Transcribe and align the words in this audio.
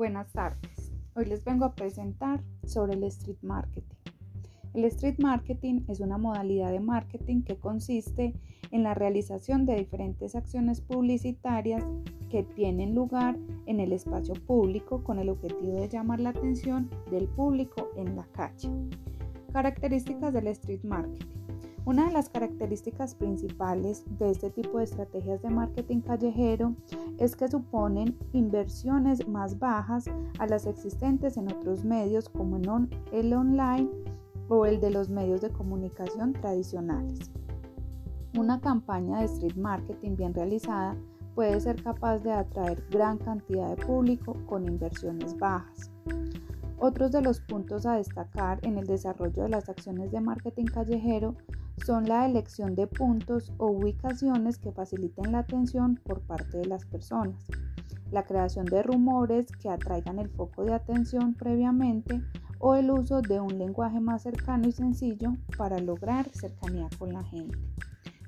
Buenas 0.00 0.32
tardes. 0.32 0.94
Hoy 1.12 1.26
les 1.26 1.44
vengo 1.44 1.66
a 1.66 1.74
presentar 1.74 2.42
sobre 2.64 2.94
el 2.94 3.04
street 3.04 3.36
marketing. 3.42 3.96
El 4.72 4.86
street 4.86 5.18
marketing 5.18 5.82
es 5.88 6.00
una 6.00 6.16
modalidad 6.16 6.72
de 6.72 6.80
marketing 6.80 7.42
que 7.42 7.58
consiste 7.58 8.32
en 8.70 8.82
la 8.82 8.94
realización 8.94 9.66
de 9.66 9.76
diferentes 9.76 10.34
acciones 10.34 10.80
publicitarias 10.80 11.84
que 12.30 12.44
tienen 12.44 12.94
lugar 12.94 13.36
en 13.66 13.78
el 13.78 13.92
espacio 13.92 14.32
público 14.32 15.04
con 15.04 15.18
el 15.18 15.28
objetivo 15.28 15.78
de 15.78 15.90
llamar 15.90 16.18
la 16.20 16.30
atención 16.30 16.88
del 17.10 17.28
público 17.28 17.90
en 17.94 18.16
la 18.16 18.24
calle. 18.32 18.70
Características 19.52 20.32
del 20.32 20.46
street 20.46 20.82
marketing. 20.82 21.49
Una 21.90 22.06
de 22.06 22.12
las 22.12 22.28
características 22.28 23.16
principales 23.16 24.04
de 24.16 24.30
este 24.30 24.48
tipo 24.48 24.78
de 24.78 24.84
estrategias 24.84 25.42
de 25.42 25.50
marketing 25.50 26.02
callejero 26.02 26.76
es 27.18 27.34
que 27.34 27.48
suponen 27.48 28.16
inversiones 28.32 29.26
más 29.26 29.58
bajas 29.58 30.04
a 30.38 30.46
las 30.46 30.66
existentes 30.66 31.36
en 31.36 31.50
otros 31.50 31.84
medios 31.84 32.28
como 32.28 32.58
el 33.10 33.32
online 33.34 33.90
o 34.48 34.66
el 34.66 34.80
de 34.80 34.90
los 34.90 35.08
medios 35.08 35.40
de 35.40 35.50
comunicación 35.50 36.32
tradicionales. 36.32 37.32
Una 38.38 38.60
campaña 38.60 39.18
de 39.18 39.24
street 39.24 39.56
marketing 39.56 40.14
bien 40.14 40.32
realizada 40.32 40.94
puede 41.34 41.60
ser 41.60 41.82
capaz 41.82 42.20
de 42.20 42.30
atraer 42.30 42.84
gran 42.92 43.18
cantidad 43.18 43.68
de 43.68 43.84
público 43.84 44.36
con 44.46 44.64
inversiones 44.64 45.36
bajas. 45.36 45.90
Otros 46.78 47.10
de 47.10 47.20
los 47.20 47.40
puntos 47.40 47.84
a 47.84 47.96
destacar 47.96 48.60
en 48.62 48.78
el 48.78 48.86
desarrollo 48.86 49.42
de 49.42 49.48
las 49.48 49.68
acciones 49.68 50.12
de 50.12 50.20
marketing 50.20 50.66
callejero 50.66 51.34
son 51.84 52.08
la 52.08 52.26
elección 52.26 52.74
de 52.74 52.86
puntos 52.86 53.52
o 53.58 53.68
ubicaciones 53.68 54.58
que 54.58 54.72
faciliten 54.72 55.32
la 55.32 55.40
atención 55.40 55.96
por 56.04 56.20
parte 56.20 56.58
de 56.58 56.66
las 56.66 56.84
personas, 56.84 57.46
la 58.10 58.24
creación 58.24 58.66
de 58.66 58.82
rumores 58.82 59.46
que 59.60 59.68
atraigan 59.68 60.18
el 60.18 60.28
foco 60.28 60.64
de 60.64 60.74
atención 60.74 61.34
previamente 61.34 62.22
o 62.58 62.74
el 62.74 62.90
uso 62.90 63.22
de 63.22 63.40
un 63.40 63.58
lenguaje 63.58 64.00
más 64.00 64.22
cercano 64.22 64.68
y 64.68 64.72
sencillo 64.72 65.36
para 65.56 65.78
lograr 65.78 66.28
cercanía 66.30 66.88
con 66.98 67.12
la 67.12 67.24
gente. 67.24 67.58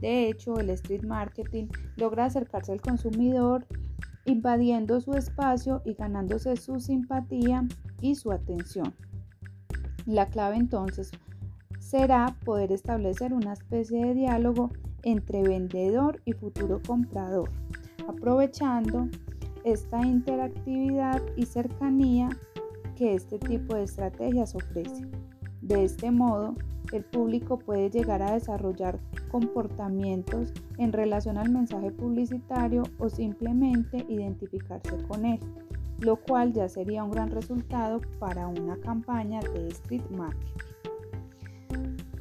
De 0.00 0.28
hecho, 0.28 0.58
el 0.58 0.70
street 0.70 1.04
marketing 1.04 1.68
logra 1.96 2.26
acercarse 2.26 2.72
al 2.72 2.80
consumidor 2.80 3.66
invadiendo 4.24 5.00
su 5.00 5.12
espacio 5.12 5.82
y 5.84 5.94
ganándose 5.94 6.56
su 6.56 6.80
simpatía 6.80 7.66
y 8.00 8.14
su 8.14 8.32
atención. 8.32 8.94
La 10.06 10.28
clave 10.28 10.56
entonces 10.56 11.10
será 11.94 12.34
poder 12.44 12.72
establecer 12.72 13.32
una 13.32 13.52
especie 13.52 14.04
de 14.04 14.14
diálogo 14.14 14.70
entre 15.04 15.44
vendedor 15.44 16.20
y 16.24 16.32
futuro 16.32 16.80
comprador, 16.84 17.50
aprovechando 18.08 19.06
esta 19.62 20.04
interactividad 20.04 21.22
y 21.36 21.46
cercanía 21.46 22.30
que 22.96 23.14
este 23.14 23.38
tipo 23.38 23.76
de 23.76 23.84
estrategias 23.84 24.56
ofrece. 24.56 25.06
De 25.62 25.84
este 25.84 26.10
modo, 26.10 26.56
el 26.92 27.04
público 27.04 27.60
puede 27.60 27.90
llegar 27.90 28.22
a 28.22 28.32
desarrollar 28.32 28.98
comportamientos 29.30 30.52
en 30.78 30.92
relación 30.92 31.38
al 31.38 31.52
mensaje 31.52 31.92
publicitario 31.92 32.82
o 32.98 33.08
simplemente 33.08 34.04
identificarse 34.08 34.96
con 35.06 35.24
él, 35.24 35.38
lo 36.00 36.16
cual 36.16 36.54
ya 36.54 36.68
sería 36.68 37.04
un 37.04 37.12
gran 37.12 37.30
resultado 37.30 38.00
para 38.18 38.48
una 38.48 38.76
campaña 38.78 39.38
de 39.38 39.68
street 39.68 40.10
marketing. 40.10 40.93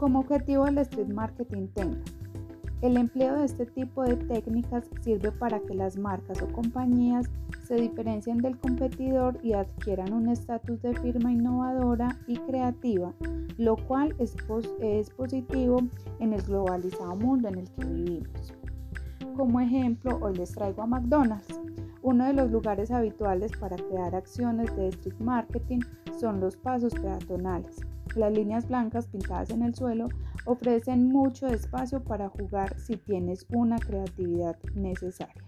Como 0.04 0.20
objetivo 0.20 0.68
el 0.68 0.78
street 0.80 1.14
marketing 1.14 1.68
tenga 1.68 1.98
el 2.82 2.98
empleo 2.98 3.38
de 3.38 3.46
este 3.46 3.66
tipo 3.66 4.04
de 4.04 4.18
técnicas 4.18 4.84
sirve 5.00 5.32
para 5.32 5.62
que 5.62 5.74
las 5.74 5.98
marcas 5.98 6.42
o 6.42 6.48
compañías 6.50 7.30
se 7.66 7.76
diferencien 7.76 8.40
del 8.40 8.60
competidor 8.60 9.40
y 9.42 9.54
adquieran 9.54 10.12
un 10.12 10.28
estatus 10.28 10.82
de 10.82 10.94
firma 11.00 11.32
innovadora 11.32 12.20
y 12.28 12.36
creativa, 12.36 13.14
lo 13.58 13.78
cual 13.78 14.14
es, 14.20 14.36
es 14.82 15.10
positivo 15.12 15.80
en 16.20 16.34
el 16.34 16.42
globalizado 16.42 17.16
mundo 17.16 17.48
en 17.48 17.60
el 17.60 17.72
que 17.72 17.86
vivimos. 17.86 18.54
Como 19.38 19.62
ejemplo, 19.62 20.20
hoy 20.22 20.36
les 20.36 20.52
traigo 20.52 20.82
a 20.82 20.88
McDonald's. 20.88 21.62
Uno 22.02 22.26
de 22.26 22.34
los 22.34 22.52
lugares 22.52 22.92
habituales 22.92 23.54
para 23.58 23.78
crear 23.78 24.14
acciones 24.14 24.76
de 24.76 24.90
street 24.90 25.22
marketing 25.22 25.80
son 26.20 26.42
los 26.42 26.58
pasos 26.58 26.94
peatonales. 26.94 27.80
Las 28.16 28.32
líneas 28.32 28.68
blancas 28.68 29.08
pintadas 29.08 29.50
en 29.50 29.64
el 29.64 29.74
suelo 29.74 30.08
ofrecen 30.46 31.08
mucho 31.08 31.48
espacio 31.48 32.04
para 32.04 32.30
jugar 32.30 32.80
si 32.80 32.96
tienes 32.96 33.48
una 33.52 33.80
creatividad 33.80 34.56
necesaria. 34.76 35.44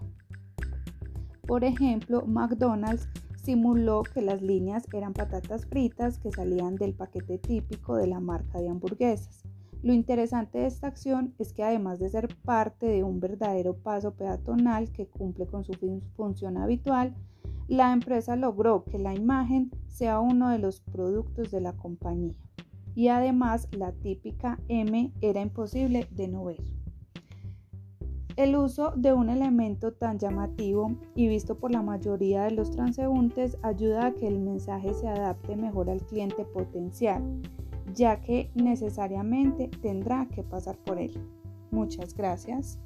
Por 1.45 1.63
ejemplo, 1.63 2.25
McDonald's 2.25 3.07
simuló 3.43 4.01
que 4.01 4.23
las 4.23 4.41
líneas 4.41 4.87
eran 4.91 5.13
patatas 5.13 5.67
fritas 5.67 6.17
que 6.17 6.31
salían 6.31 6.75
del 6.75 6.95
paquete 6.95 7.37
típico 7.37 7.97
de 7.97 8.07
la 8.07 8.19
marca 8.19 8.59
de 8.59 8.69
hamburguesas. 8.69 9.43
Lo 9.83 9.93
interesante 9.93 10.57
de 10.57 10.65
esta 10.65 10.87
acción 10.87 11.35
es 11.37 11.53
que 11.53 11.61
además 11.61 11.99
de 11.99 12.09
ser 12.09 12.35
parte 12.43 12.87
de 12.87 13.03
un 13.03 13.19
verdadero 13.19 13.75
paso 13.75 14.15
peatonal 14.15 14.91
que 14.91 15.05
cumple 15.05 15.45
con 15.45 15.63
su 15.63 15.73
función 16.15 16.57
habitual, 16.57 17.13
la 17.67 17.93
empresa 17.93 18.35
logró 18.35 18.85
que 18.85 18.97
la 18.97 19.13
imagen 19.13 19.69
sea 19.87 20.19
uno 20.19 20.49
de 20.49 20.57
los 20.57 20.81
productos 20.81 21.51
de 21.51 21.61
la 21.61 21.73
compañía 21.73 22.33
y 22.95 23.09
además 23.09 23.67
la 23.72 23.91
típica 23.91 24.59
M 24.69 25.11
era 25.22 25.41
imposible 25.41 26.07
de 26.11 26.28
no 26.28 26.45
ver. 26.45 26.63
El 28.38 28.57
uso 28.57 28.91
de 28.97 29.13
un 29.13 29.29
elemento 29.29 29.94
tan 29.94 30.19
llamativo 30.19 30.94
y 31.16 31.28
visto 31.28 31.56
por 31.57 31.72
la 31.72 31.81
mayoría 31.81 32.44
de 32.44 32.51
los 32.51 32.69
transeúntes 32.72 33.57
ayuda 33.61 34.07
a 34.07 34.13
que 34.13 34.28
el 34.28 34.39
mensaje 34.39 34.94
se 34.94 35.07
adapte 35.07 35.56
mejor 35.56 35.89
al 35.89 36.01
cliente 36.01 36.44
potencial, 36.44 37.22
ya 37.94 38.19
que 38.19 38.50
necesariamente 38.53 39.69
tendrá 39.81 40.27
que 40.27 40.44
pasar 40.44 40.77
por 40.77 40.97
él. 40.97 41.17
Muchas 41.72 42.13
gracias. 42.13 42.77